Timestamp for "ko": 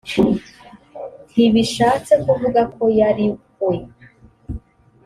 2.75-2.83